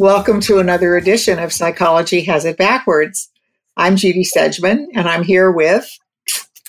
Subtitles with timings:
[0.00, 3.28] welcome to another edition of Psychology Has It Backwards.
[3.76, 5.86] I'm Judy Sedgeman, and I'm here with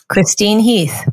[0.09, 1.07] Christine Heath.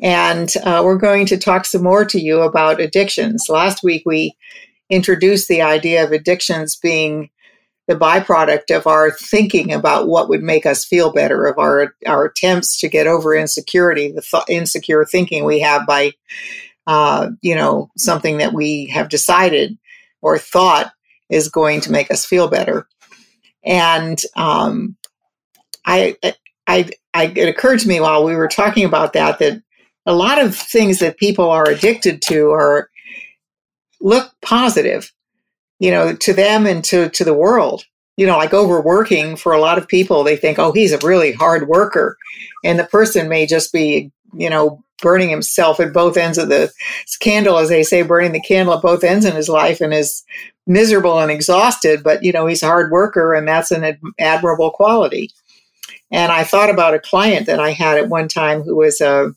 [0.00, 3.44] And uh, we're going to talk some more to you about addictions.
[3.50, 4.34] Last week, we
[4.88, 7.28] introduced the idea of addictions being
[7.86, 12.24] the byproduct of our thinking about what would make us feel better, of our, our
[12.24, 16.12] attempts to get over insecurity, the th- insecure thinking we have by,
[16.86, 19.76] uh, you know, something that we have decided
[20.22, 20.92] or thought
[21.30, 22.86] is going to make us feel better.
[23.64, 24.96] And um,
[25.86, 26.16] I,
[26.66, 29.62] I, I, it occurred to me while we were talking about that that
[30.06, 32.88] a lot of things that people are addicted to are
[34.00, 35.12] look positive,
[35.78, 37.84] you know, to them and to to the world.
[38.16, 41.32] You know, like overworking for a lot of people, they think, oh, he's a really
[41.32, 42.18] hard worker,
[42.62, 46.70] and the person may just be, you know, burning himself at both ends of the
[47.20, 50.22] candle, as they say, burning the candle at both ends in his life and is
[50.66, 52.02] miserable and exhausted.
[52.02, 55.30] But, you know, he's a hard worker and that's an ad- admirable quality.
[56.10, 59.32] And I thought about a client that I had at one time who was a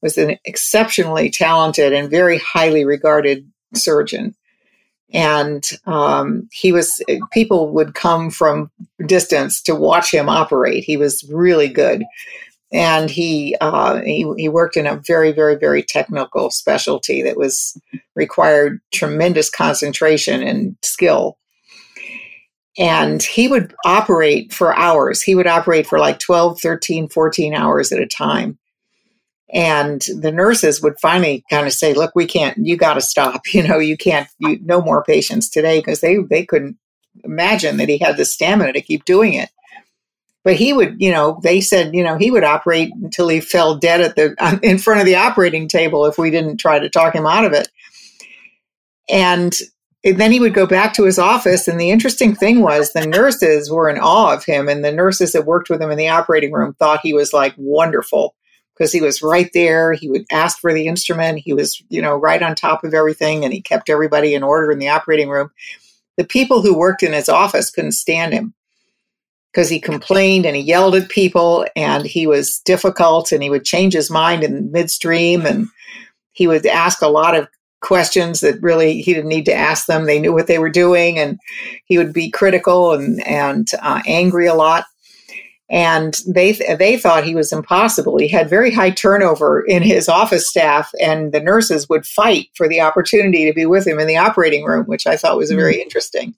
[0.00, 4.34] was an exceptionally talented and very highly regarded surgeon.
[5.14, 7.00] And um, he was,
[7.32, 8.70] people would come from
[9.06, 10.82] distance to watch him operate.
[10.82, 12.02] He was really good
[12.72, 17.78] and he, uh, he he worked in a very very very technical specialty that was
[18.14, 21.38] required tremendous concentration and skill.
[22.78, 25.20] And he would operate for hours.
[25.20, 28.58] He would operate for like 12 13 14 hours at a time.
[29.52, 33.42] And the nurses would finally kind of say look we can't you got to stop
[33.52, 36.78] you know you can't you, no more patients today because they they couldn't
[37.24, 39.50] imagine that he had the stamina to keep doing it
[40.44, 43.76] but he would, you know, they said, you know, he would operate until he fell
[43.76, 46.90] dead at the uh, in front of the operating table if we didn't try to
[46.90, 47.68] talk him out of it.
[49.08, 49.54] And
[50.04, 51.68] then he would go back to his office.
[51.68, 54.68] And the interesting thing was the nurses were in awe of him.
[54.68, 57.54] And the nurses that worked with him in the operating room thought he was like
[57.56, 58.34] wonderful
[58.74, 59.92] because he was right there.
[59.92, 61.38] He would ask for the instrument.
[61.38, 63.44] He was, you know, right on top of everything.
[63.44, 65.50] And he kept everybody in order in the operating room.
[66.16, 68.54] The people who worked in his office couldn't stand him
[69.52, 73.64] because he complained and he yelled at people and he was difficult and he would
[73.64, 75.68] change his mind in midstream and
[76.32, 77.46] he would ask a lot of
[77.82, 80.06] questions that really he didn't need to ask them.
[80.06, 81.38] They knew what they were doing and
[81.84, 84.86] he would be critical and, and uh, angry a lot.
[85.68, 88.18] And they they thought he was impossible.
[88.18, 92.68] He had very high turnover in his office staff, and the nurses would fight for
[92.68, 95.74] the opportunity to be with him in the operating room, which I thought was very
[95.76, 95.82] mm-hmm.
[95.82, 96.34] interesting.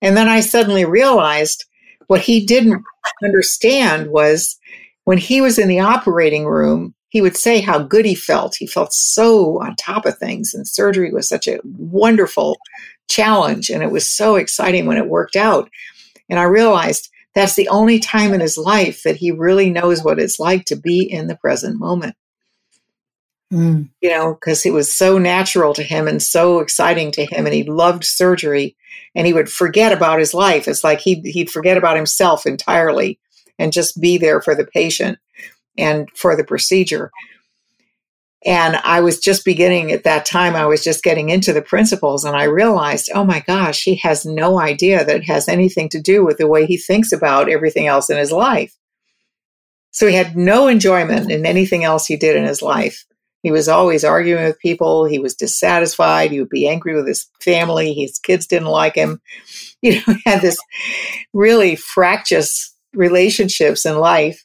[0.00, 1.64] And then I suddenly realized
[2.06, 2.82] what he didn't
[3.24, 4.58] understand was
[5.04, 8.56] when he was in the operating room, he would say how good he felt.
[8.56, 12.56] He felt so on top of things, and surgery was such a wonderful
[13.08, 15.70] challenge, and it was so exciting when it worked out.
[16.28, 20.18] And I realized that's the only time in his life that he really knows what
[20.18, 22.16] it's like to be in the present moment.
[23.52, 23.90] Mm.
[24.00, 27.54] You know, because it was so natural to him and so exciting to him, and
[27.54, 28.76] he loved surgery
[29.14, 30.68] and he would forget about his life.
[30.68, 33.18] It's like he'd, he'd forget about himself entirely
[33.58, 35.18] and just be there for the patient
[35.78, 37.10] and for the procedure.
[38.44, 42.24] And I was just beginning at that time, I was just getting into the principles,
[42.24, 46.00] and I realized, oh my gosh, he has no idea that it has anything to
[46.00, 48.76] do with the way he thinks about everything else in his life.
[49.90, 53.04] So he had no enjoyment in anything else he did in his life.
[53.46, 55.04] He was always arguing with people.
[55.04, 56.32] He was dissatisfied.
[56.32, 57.94] He would be angry with his family.
[57.94, 59.20] His kids didn't like him.
[59.82, 60.58] You know, had this
[61.32, 64.44] really fractious relationships in life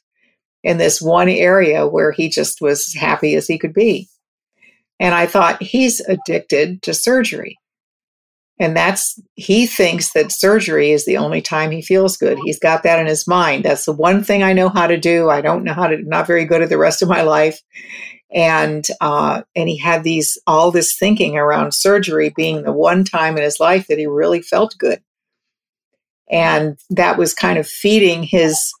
[0.62, 4.08] in this one area where he just was happy as he could be.
[5.00, 7.58] And I thought, he's addicted to surgery.
[8.58, 12.38] And that's, he thinks that surgery is the only time he feels good.
[12.44, 13.64] He's got that in his mind.
[13.64, 15.30] That's the one thing I know how to do.
[15.30, 17.60] I don't know how to, not very good at the rest of my life
[18.32, 23.36] and uh, and he had these all this thinking around surgery being the one time
[23.36, 25.02] in his life that he really felt good,
[26.30, 28.72] and that was kind of feeding his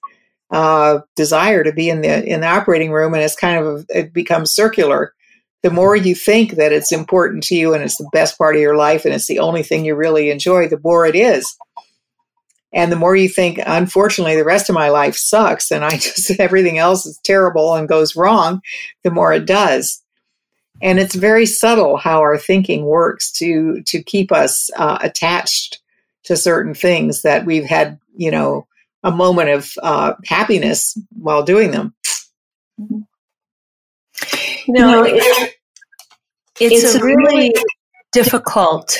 [0.50, 4.12] uh, desire to be in the in the operating room, and it's kind of it
[4.12, 5.14] becomes circular.
[5.62, 8.60] The more you think that it's important to you and it's the best part of
[8.60, 11.56] your life and it's the only thing you really enjoy, the more it is.
[12.72, 16.30] And the more you think, unfortunately, the rest of my life sucks and I just,
[16.40, 18.62] everything else is terrible and goes wrong,
[19.04, 20.02] the more it does.
[20.80, 25.80] And it's very subtle how our thinking works to, to keep us uh, attached
[26.24, 28.66] to certain things that we've had, you know,
[29.04, 31.94] a moment of uh, happiness while doing them.
[34.68, 35.22] No, it,
[36.60, 37.54] it's, it's, a really, really
[38.12, 38.98] difficult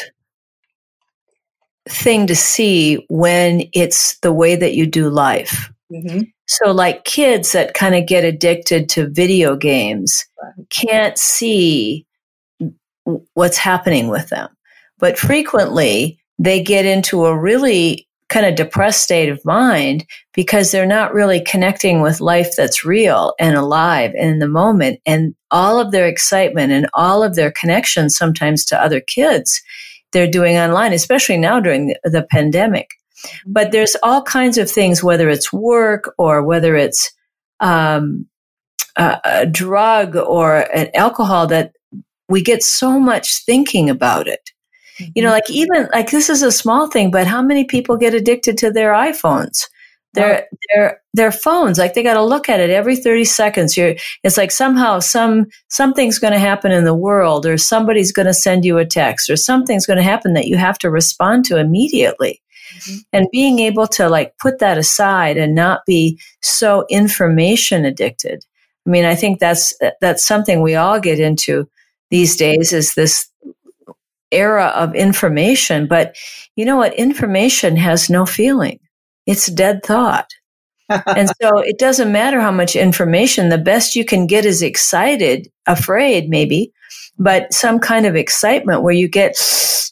[1.89, 5.71] thing to see when it's the way that you do life.
[5.93, 6.23] Mm-hmm.
[6.47, 10.25] So, like kids that kind of get addicted to video games
[10.71, 12.07] can't see
[13.35, 14.49] what's happening with them.
[14.99, 20.87] But frequently, they get into a really kind of depressed state of mind because they're
[20.87, 25.01] not really connecting with life that's real and alive and in the moment.
[25.05, 29.61] And all of their excitement and all of their connections sometimes to other kids
[30.13, 32.89] they're doing online, especially now during the, the pandemic.
[33.47, 37.13] But there's all kinds of things, whether it's work or whether it's
[37.61, 38.27] um,
[38.97, 41.73] a, a drug or an alcohol, that
[42.29, 44.51] we get so much thinking about it.
[45.15, 48.15] You know, like even like this is a small thing, but how many people get
[48.15, 49.67] addicted to their iPhones?
[50.15, 53.77] their their their phones like they got to look at it every 30 seconds.
[53.77, 58.27] You're it's like somehow some something's going to happen in the world or somebody's going
[58.27, 61.45] to send you a text or something's going to happen that you have to respond
[61.47, 62.41] to immediately.
[62.73, 62.99] Mm-hmm.
[63.13, 68.47] and being able to like put that aside and not be so information addicted.
[68.87, 71.69] I mean i think that's that's something we all get into
[72.11, 73.29] these days is this
[74.33, 76.17] era of information but
[76.57, 78.79] you know what information has no feeling
[79.27, 80.31] it's dead thought.
[80.89, 85.49] and so it doesn't matter how much information, the best you can get is excited,
[85.67, 86.73] afraid maybe,
[87.19, 89.37] but some kind of excitement where you get,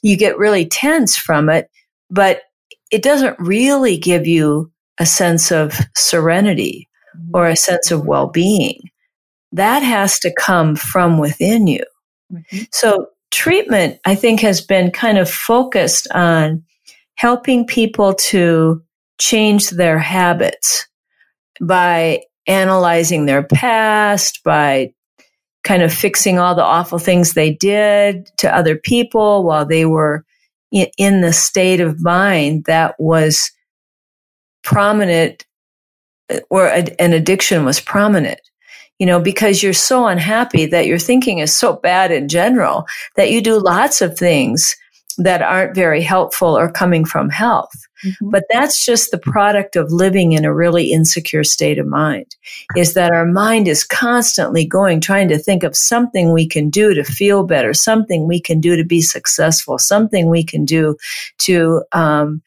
[0.03, 1.71] you get really tense from it,
[2.11, 2.43] but
[2.91, 6.89] it doesn't really give you a sense of serenity
[7.33, 8.81] or a sense of well-being.
[9.53, 11.85] That has to come from within you.
[12.33, 12.59] Mm-hmm.
[12.73, 16.65] So treatment, I think, has been kind of focused on
[17.17, 18.83] helping people to
[19.19, 20.87] change their habits
[21.61, 24.93] by analyzing their past, by
[25.63, 30.25] kind of fixing all the awful things they did to other people while they were
[30.73, 33.51] in the state of mind that was
[34.63, 35.45] prominent
[36.31, 38.41] uh, or an addiction was prominent
[39.01, 42.87] you know because you're so unhappy that your thinking is so bad in general
[43.17, 44.77] that you do lots of things
[45.19, 48.31] that aren't very helpful or coming from health Mm-hmm.
[48.31, 52.37] But that's just the product of living in a really insecure state of mind
[52.77, 56.95] is that our mind is constantly going, trying to think of something we can do
[56.95, 60.97] to feel better, something we can do to be successful, something we can do
[61.39, 62.43] to, um,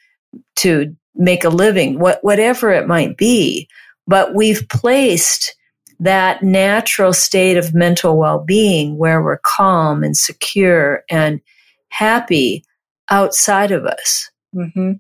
[0.56, 3.68] to make a living, what, whatever it might be.
[4.08, 5.56] But we've placed
[6.00, 11.42] that natural state of mental well-being where we're calm and secure and
[11.90, 12.64] happy
[13.10, 14.30] outside of us.
[14.56, 14.94] Mm-hmm.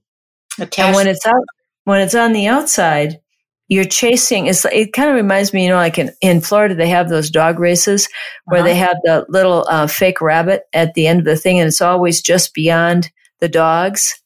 [0.78, 1.44] And when it's out,
[1.86, 3.20] when it's on the outside,
[3.68, 4.48] you're chasing.
[4.48, 7.30] It's, it kind of reminds me, you know, like in, in Florida, they have those
[7.30, 8.08] dog races
[8.46, 8.68] where uh-huh.
[8.68, 11.82] they have the little uh, fake rabbit at the end of the thing, and it's
[11.82, 13.10] always just beyond
[13.40, 14.22] the dogs.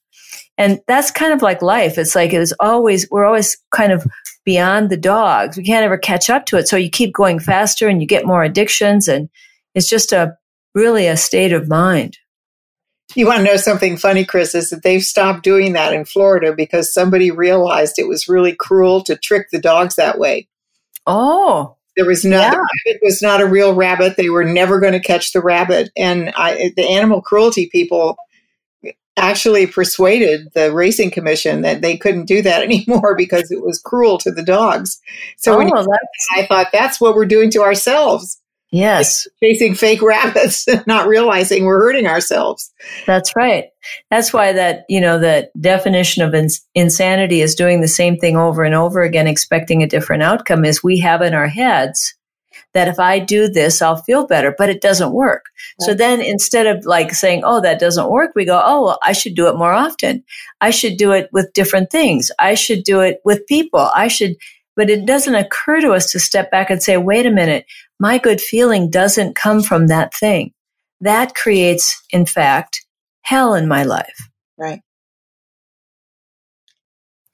[0.58, 1.98] And that's kind of like life.
[1.98, 4.06] It's like it's always we're always kind of
[4.48, 5.58] beyond the dogs.
[5.58, 6.70] We can't ever catch up to it.
[6.70, 9.30] So you keep going faster, and you get more addictions, and
[9.76, 10.38] it's just a
[10.74, 12.18] really a state of mind.
[13.14, 16.54] You want to know something funny, Chris, is that they've stopped doing that in Florida
[16.56, 20.48] because somebody realized it was really cruel to trick the dogs that way.
[21.06, 21.76] Oh.
[21.98, 22.60] There was not yeah.
[22.60, 24.16] rabbit was not a real rabbit.
[24.16, 25.90] They were never going to catch the rabbit.
[25.98, 28.16] And I, the animal cruelty people
[29.18, 34.18] actually persuaded the racing commission that they couldn't do that anymore because it was cruel
[34.20, 35.00] to the dogs.
[35.38, 35.86] So oh,
[36.36, 38.40] I thought that's what we're doing to ourselves.
[38.72, 39.28] Yes.
[39.44, 42.72] Chasing fake rabbits and not realizing we're hurting ourselves.
[43.06, 43.66] That's right.
[44.12, 48.36] That's why that, you know, the definition of ins- insanity is doing the same thing
[48.36, 52.14] over and over again, expecting a different outcome is we have in our heads
[52.74, 55.46] that if I do this, I'll feel better, but it doesn't work.
[55.80, 55.86] Right.
[55.86, 59.14] So then instead of like saying, oh, that doesn't work, we go, oh, well, I
[59.14, 60.24] should do it more often.
[60.62, 62.30] I should do it with different things.
[62.40, 63.90] I should do it with people.
[63.96, 64.36] I should,
[64.76, 67.66] but it doesn't occur to us to step back and say, wait a minute,
[68.00, 70.54] my good feeling doesn't come from that thing.
[71.02, 72.86] That creates, in fact,
[73.22, 74.30] hell in my life.
[74.58, 74.82] Right.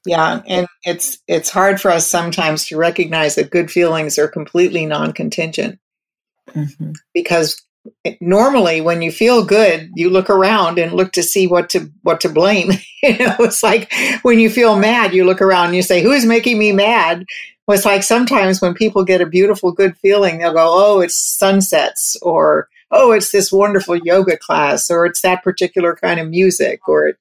[0.06, 4.84] Yeah, and it's it's hard for us sometimes to recognize that good feelings are completely
[4.86, 5.78] non-contingent.
[6.50, 6.92] Mm-hmm.
[7.14, 7.62] Because
[8.20, 12.20] normally when you feel good you look around and look to see what to what
[12.20, 12.70] to blame
[13.02, 13.92] you know it's like
[14.22, 17.24] when you feel mad you look around and you say who's making me mad
[17.66, 21.18] well, it's like sometimes when people get a beautiful good feeling they'll go oh it's
[21.18, 26.88] sunsets or oh it's this wonderful yoga class or it's that particular kind of music
[26.88, 27.12] or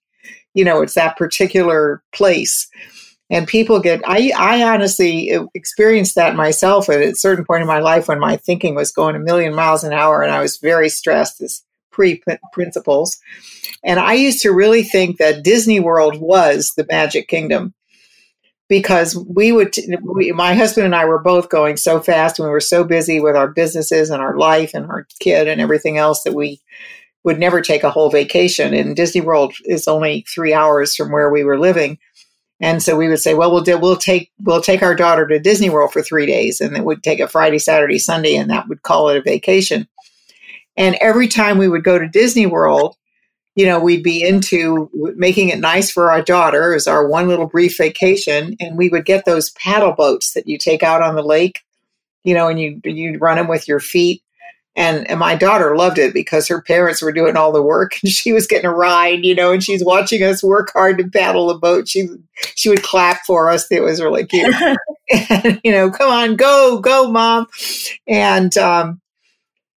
[0.54, 2.68] you know it's that particular place.
[3.30, 7.68] And people get i i honestly uh, experienced that myself at a certain point in
[7.68, 10.58] my life when my thinking was going a million miles an hour and i was
[10.58, 13.18] very stressed as pre principles.
[13.84, 17.74] And i used to really think that disney world was the magic kingdom
[18.70, 22.52] because we would we, my husband and i were both going so fast and we
[22.52, 26.24] were so busy with our businesses and our life and our kid and everything else
[26.24, 26.60] that we
[27.24, 28.74] would never take a whole vacation.
[28.74, 31.98] And disney world is only three hours from where we were living.
[32.64, 35.38] And so we would say, well, we'll do, we'll take we'll take our daughter to
[35.38, 38.70] Disney World for three days, and it would take a Friday, Saturday, Sunday, and that
[38.70, 39.86] would call it a vacation.
[40.78, 42.96] And every time we would go to Disney World,
[43.56, 47.48] you know, we'd be into making it nice for our daughter as our one little
[47.48, 51.22] brief vacation, and we would get those paddle boats that you take out on the
[51.22, 51.60] lake,
[52.24, 54.23] you know, and you you run them with your feet,
[54.76, 58.12] and, and my daughter loved it because her parents were doing all the work and
[58.12, 61.48] she was getting a ride, you know, and she's watching us work hard to paddle
[61.48, 61.88] the boat.
[61.88, 62.08] She
[62.56, 63.72] she would clap for us.
[63.72, 64.54] It was really cute.
[65.30, 67.48] and, you know, come on, go, go, mom.
[68.08, 69.02] And um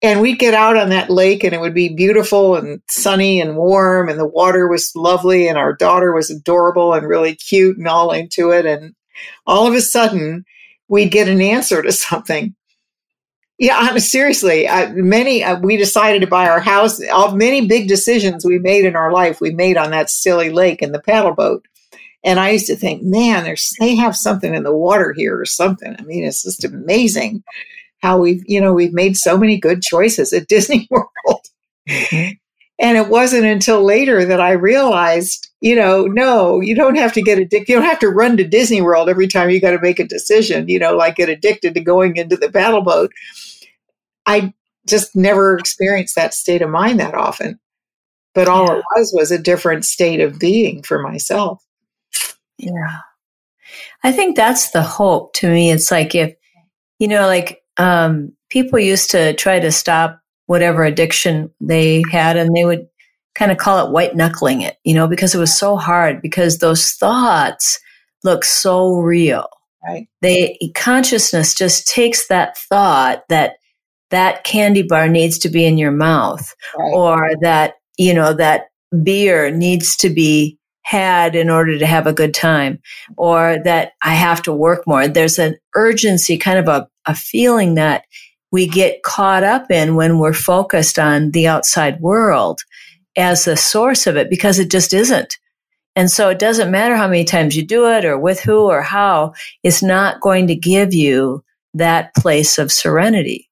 [0.03, 3.57] and we'd get out on that lake and it would be beautiful and sunny and
[3.57, 7.89] warm and the water was lovely and our daughter was adorable and really cute and
[7.89, 8.95] all into it and
[9.47, 10.45] all of a sudden
[10.89, 12.55] we'd get an answer to something
[13.59, 17.01] yeah, seriously, uh, many uh, we decided to buy our house.
[17.13, 20.83] All many big decisions we made in our life, we made on that silly lake
[20.83, 21.65] in the paddle boat.
[22.25, 25.45] And I used to think, man, there's they have something in the water here or
[25.45, 25.95] something.
[25.97, 27.45] I mean, it's just amazing
[28.03, 31.41] how we've you know we've made so many good choices at Disney World.
[32.81, 37.23] And it wasn't until later that I realized, you know, no, you don't have to
[37.23, 37.69] get addicted.
[37.69, 40.09] You don't have to run to Disney World every time you got to make a
[40.09, 43.13] decision, you know, like get addicted to going into the paddle boat.
[44.27, 44.53] I
[44.89, 47.61] just never experienced that state of mind that often.
[48.35, 48.79] But all yeah.
[48.79, 51.65] it was was a different state of being for myself.
[52.59, 52.99] Yeah.
[54.03, 55.71] I think that's the hope to me.
[55.71, 56.35] It's like if,
[56.99, 62.55] you know, like um, people used to try to stop whatever addiction they had and
[62.55, 62.87] they would
[63.35, 66.59] kind of call it white knuckling it, you know, because it was so hard because
[66.59, 67.81] those thoughts
[68.23, 69.49] look so real.
[69.87, 70.09] Right.
[70.23, 73.57] They consciousness just takes that thought that
[74.11, 76.93] that candy bar needs to be in your mouth right.
[76.95, 78.69] or that, you know, that
[79.03, 82.79] beer needs to be had in order to have a good time
[83.17, 85.09] or that I have to work more.
[85.09, 88.05] There's an urgency, kind of a, a feeling that
[88.55, 92.61] we get caught up in when we're focused on the outside world
[93.17, 95.37] as the source of it because it just isn't.
[95.97, 98.81] And so it doesn't matter how many times you do it or with who or
[98.81, 99.35] how,
[99.65, 101.43] it's not going to give you
[101.75, 103.51] that place of serenity.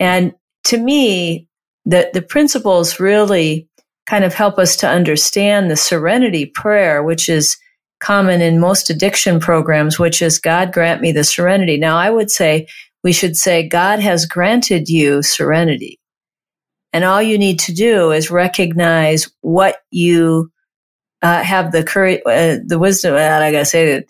[0.00, 0.32] And
[0.64, 1.46] to me,
[1.84, 3.68] the, the principles really
[4.06, 7.58] kind of help us to understand the serenity prayer, which is
[8.00, 11.76] common in most addiction programs, which is God grant me the serenity.
[11.76, 12.66] Now, I would say
[13.02, 15.98] we should say, God has granted you serenity.
[16.92, 20.52] And all you need to do is recognize what you
[21.22, 24.06] uh, have the courage, uh, the wisdom, uh, I gotta say that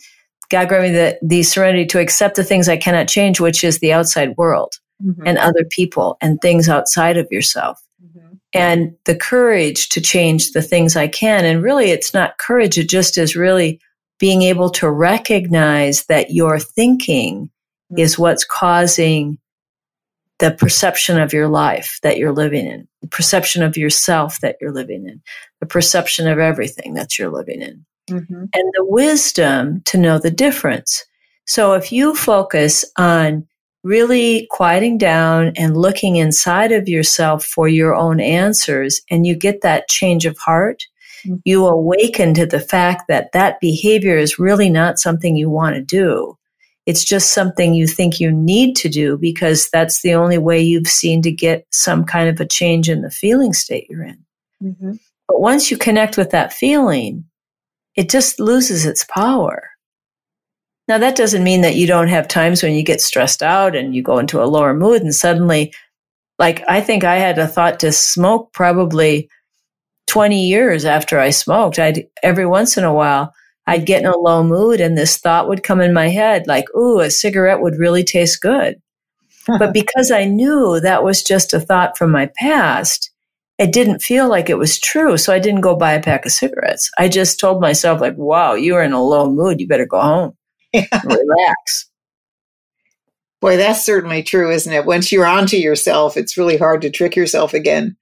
[0.50, 3.78] God grant me the, the serenity to accept the things I cannot change, which is
[3.78, 5.26] the outside world mm-hmm.
[5.26, 7.80] and other people and things outside of yourself.
[8.04, 8.34] Mm-hmm.
[8.52, 11.44] And the courage to change the things I can.
[11.44, 12.78] And really, it's not courage.
[12.78, 13.80] It just is really
[14.18, 17.50] being able to recognize that your thinking
[17.96, 19.38] is what's causing
[20.38, 24.72] the perception of your life that you're living in, the perception of yourself that you're
[24.72, 25.22] living in,
[25.61, 28.34] the perception of everything that you're living in, mm-hmm.
[28.34, 31.04] and the wisdom to know the difference.
[31.46, 33.46] So if you focus on
[33.84, 39.61] really quieting down and looking inside of yourself for your own answers, and you get
[39.62, 40.82] that change of heart,
[41.25, 41.37] mm-hmm.
[41.44, 45.82] you awaken to the fact that that behavior is really not something you want to
[45.82, 46.37] do.
[46.84, 50.88] It's just something you think you need to do because that's the only way you've
[50.88, 54.24] seen to get some kind of a change in the feeling state you're in.
[54.62, 54.92] Mm-hmm.
[55.28, 57.24] But once you connect with that feeling,
[57.94, 59.70] it just loses its power.
[60.88, 63.94] Now, that doesn't mean that you don't have times when you get stressed out and
[63.94, 65.72] you go into a lower mood and suddenly,
[66.38, 69.28] like, I think I had a thought to smoke probably
[70.08, 71.78] 20 years after I smoked.
[71.78, 73.32] I'd every once in a while,
[73.66, 76.64] I'd get in a low mood and this thought would come in my head like,
[76.76, 78.81] ooh, a cigarette would really taste good.
[79.59, 83.11] but because I knew that was just a thought from my past,
[83.59, 85.16] it didn't feel like it was true.
[85.16, 86.90] So I didn't go buy a pack of cigarettes.
[86.99, 89.61] I just told myself, like, wow, you're in a low mood.
[89.61, 90.37] You better go home.
[90.75, 90.87] Yeah.
[91.04, 91.90] Relax.
[93.42, 94.87] Boy, that's certainly true, isn't it?
[94.87, 97.95] Once you're onto yourself, it's really hard to trick yourself again.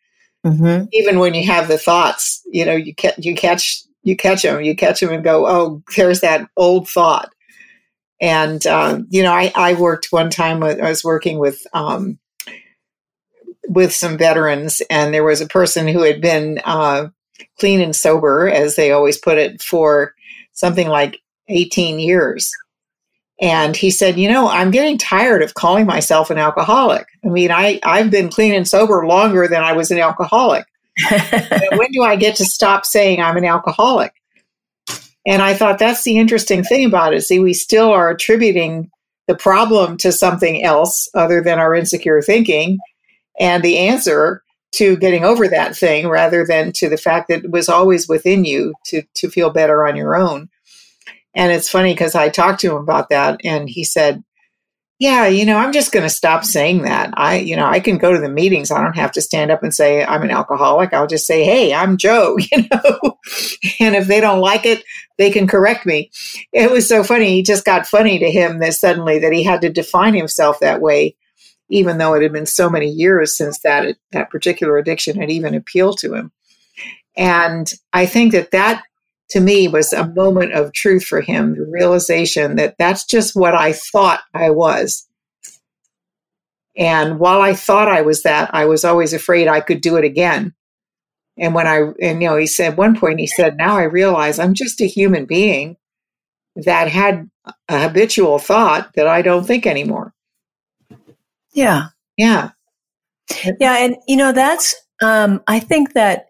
[0.46, 0.84] Mm-hmm.
[0.92, 4.62] Even when you have the thoughts, you know, you catch, you catch, you catch them,
[4.62, 7.30] you catch them and go, oh, there's that old thought.
[8.20, 12.18] And, um, you know, I, I worked one time with, I was working with, um,
[13.68, 17.08] with some veterans and there was a person who had been, uh,
[17.58, 20.14] clean and sober, as they always put it, for
[20.52, 22.52] something like 18 years.
[23.40, 27.06] And he said, You know, I'm getting tired of calling myself an alcoholic.
[27.24, 30.66] I mean, I, I've been clean and sober longer than I was an alcoholic.
[31.72, 34.14] When do I get to stop saying I'm an alcoholic?
[35.26, 37.22] And I thought that's the interesting thing about it.
[37.22, 38.90] See, we still are attributing
[39.28, 42.78] the problem to something else other than our insecure thinking
[43.38, 44.42] and the answer
[44.72, 48.44] to getting over that thing rather than to the fact that it was always within
[48.44, 50.48] you to, to feel better on your own.
[51.34, 54.24] And it's funny because I talked to him about that and he said,
[55.00, 57.14] yeah, you know, I'm just going to stop saying that.
[57.14, 58.70] I, you know, I can go to the meetings.
[58.70, 60.92] I don't have to stand up and say I'm an alcoholic.
[60.92, 63.18] I'll just say, "Hey, I'm Joe," you know.
[63.80, 64.84] and if they don't like it,
[65.16, 66.10] they can correct me.
[66.52, 67.30] It was so funny.
[67.30, 70.82] He just got funny to him that suddenly that he had to define himself that
[70.82, 71.16] way,
[71.70, 75.54] even though it had been so many years since that that particular addiction had even
[75.54, 76.30] appealed to him.
[77.16, 78.82] And I think that that
[79.30, 83.54] to me was a moment of truth for him the realization that that's just what
[83.54, 85.06] I thought I was.
[86.76, 90.04] And while I thought I was that, I was always afraid I could do it
[90.04, 90.54] again.
[91.36, 94.38] And when I, and you know, he said, one point, he said, now I realize
[94.38, 95.76] I'm just a human being
[96.56, 97.30] that had
[97.68, 100.12] a habitual thought that I don't think anymore.
[101.52, 101.88] Yeah.
[102.16, 102.50] Yeah.
[103.58, 103.76] Yeah.
[103.78, 106.29] And, you know, that's, um, I think that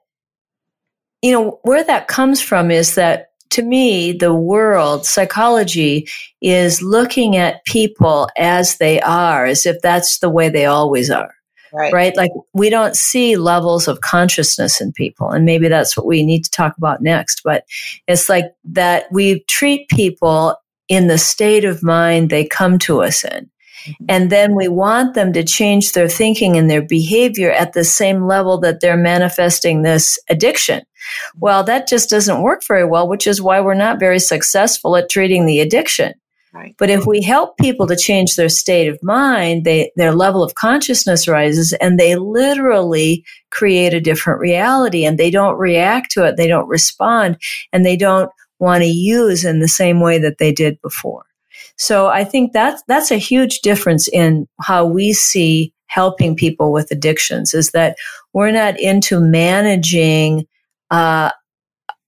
[1.22, 6.08] you know, where that comes from is that to me, the world, psychology,
[6.40, 11.34] is looking at people as they are, as if that's the way they always are.
[11.72, 11.92] Right.
[11.92, 12.16] right.
[12.16, 15.30] Like we don't see levels of consciousness in people.
[15.30, 17.42] And maybe that's what we need to talk about next.
[17.44, 17.64] But
[18.08, 20.56] it's like that we treat people
[20.88, 23.48] in the state of mind they come to us in.
[24.08, 28.26] And then we want them to change their thinking and their behavior at the same
[28.26, 30.82] level that they're manifesting this addiction.
[31.36, 35.08] Well, that just doesn't work very well, which is why we're not very successful at
[35.08, 36.14] treating the addiction.
[36.52, 36.74] Right.
[36.78, 40.56] But if we help people to change their state of mind, they, their level of
[40.56, 46.36] consciousness rises and they literally create a different reality and they don't react to it.
[46.36, 47.38] They don't respond
[47.72, 51.24] and they don't want to use in the same way that they did before.
[51.80, 56.90] So I think that's, that's a huge difference in how we see helping people with
[56.90, 57.96] addictions is that
[58.34, 60.46] we're not into managing
[60.90, 61.30] uh,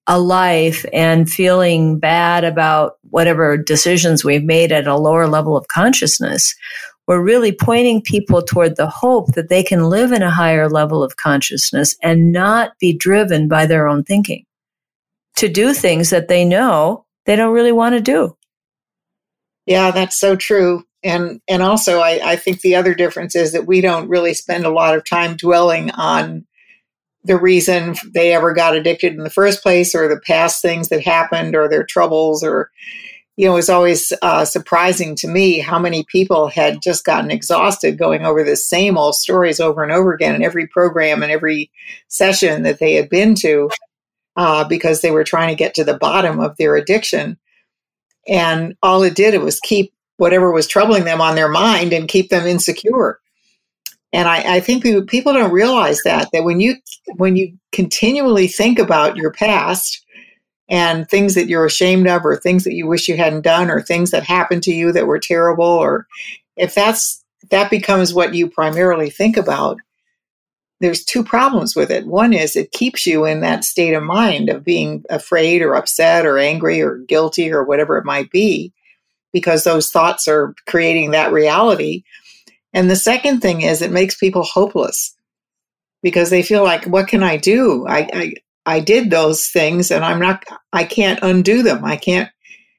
[0.06, 5.66] a life and feeling bad about whatever decisions we've made at a lower level of
[5.68, 6.54] consciousness.
[7.08, 11.02] We're really pointing people toward the hope that they can live in a higher level
[11.02, 14.44] of consciousness and not be driven by their own thinking
[15.36, 18.36] to do things that they know they don't really want to do.
[19.66, 20.84] Yeah, that's so true.
[21.04, 24.64] And and also I, I think the other difference is that we don't really spend
[24.64, 26.46] a lot of time dwelling on
[27.24, 31.02] the reason they ever got addicted in the first place or the past things that
[31.04, 32.70] happened or their troubles or
[33.36, 37.30] you know it was always uh, surprising to me how many people had just gotten
[37.30, 41.32] exhausted going over the same old stories over and over again in every program and
[41.32, 41.70] every
[42.08, 43.70] session that they had been to
[44.36, 47.38] uh, because they were trying to get to the bottom of their addiction
[48.28, 52.08] and all it did it was keep whatever was troubling them on their mind and
[52.08, 53.18] keep them insecure.
[54.12, 56.76] And I, I think people, people don't realize that that when you
[57.16, 60.04] when you continually think about your past
[60.68, 63.80] and things that you're ashamed of or things that you wish you hadn't done or
[63.80, 66.06] things that happened to you that were terrible or
[66.56, 69.78] if that's that becomes what you primarily think about
[70.82, 72.08] there's two problems with it.
[72.08, 76.26] One is it keeps you in that state of mind of being afraid or upset
[76.26, 78.72] or angry or guilty or whatever it might be,
[79.32, 82.02] because those thoughts are creating that reality.
[82.72, 85.14] And the second thing is it makes people hopeless
[86.02, 87.86] because they feel like, what can I do?
[87.86, 88.34] I, I,
[88.66, 91.84] I did those things and I'm not, I can't undo them.
[91.84, 92.28] I can't,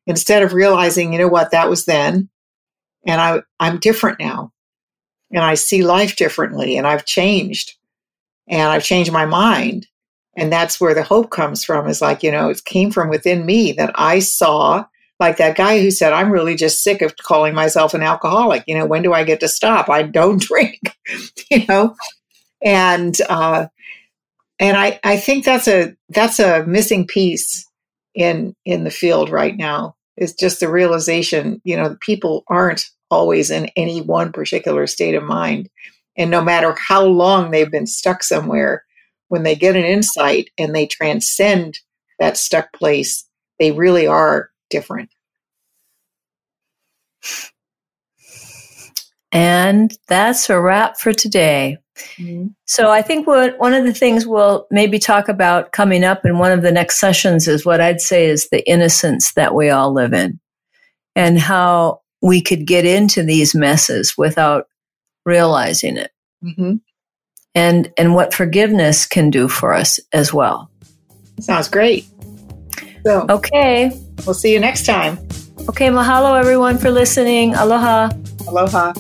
[0.07, 2.27] instead of realizing, you know what, that was then
[3.07, 4.51] and I, I'm different now
[5.31, 7.77] and I see life differently and I've changed
[8.47, 9.87] and I've changed my mind.
[10.35, 13.45] And that's where the hope comes from is like, you know, it came from within
[13.45, 14.85] me that I saw,
[15.19, 18.63] like that guy who said, I'm really just sick of calling myself an alcoholic.
[18.65, 19.89] You know, when do I get to stop?
[19.89, 20.79] I don't drink,
[21.51, 21.95] you know?
[22.63, 23.67] And, uh,
[24.59, 27.67] and I, I think that's a, that's a missing piece
[28.15, 32.85] in, in the field right now is just the realization, you know, that people aren't
[33.09, 35.69] always in any one particular state of mind.
[36.17, 38.83] And no matter how long they've been stuck somewhere,
[39.29, 41.79] when they get an insight and they transcend
[42.19, 43.25] that stuck place,
[43.59, 45.09] they really are different.
[49.31, 51.77] And that's a wrap for today.
[52.17, 52.47] Mm-hmm.
[52.65, 56.37] So I think what one of the things we'll maybe talk about coming up in
[56.37, 59.91] one of the next sessions is what I'd say is the innocence that we all
[59.91, 60.39] live in
[61.15, 64.67] and how we could get into these messes without
[65.25, 66.11] realizing it.
[66.43, 66.75] Mm-hmm.
[67.55, 70.71] And and what forgiveness can do for us as well.
[71.39, 72.07] Sounds great.
[73.05, 73.91] So, okay.
[74.25, 75.17] We'll see you next time.
[75.69, 77.53] Okay, mahalo everyone for listening.
[77.55, 78.09] Aloha.
[78.47, 78.93] Aloha.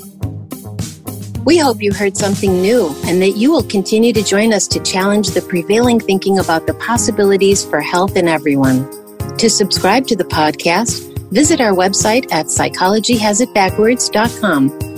[1.45, 4.79] We hope you heard something new and that you will continue to join us to
[4.79, 8.89] challenge the prevailing thinking about the possibilities for health in everyone.
[9.37, 14.92] To subscribe to the podcast, visit our website at psychologyhasitbackwards.com